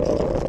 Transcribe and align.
you 0.00 0.39